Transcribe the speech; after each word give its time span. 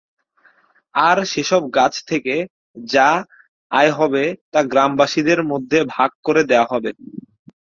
আর 0.95 1.17
সেসব 1.25 1.61
গাছ 1.77 1.93
থেকে 2.09 2.35
যা 2.87 3.09
আয় 3.71 3.91
হবে 3.91 4.23
তা 4.51 4.59
গ্রামবাসীদের 4.63 5.39
মধ্যে 5.43 5.79
ভাগ 5.95 6.09
করে 6.23 6.41
দেয়া 6.43 6.65
হবে। 6.71 6.91